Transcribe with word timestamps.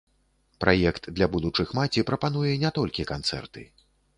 Праект 0.63 1.03
для 1.19 1.27
будучых 1.35 1.75
маці 1.81 2.05
прапануе 2.09 2.53
не 2.65 2.75
толькі 2.79 3.09
канцэрты. 3.15 3.61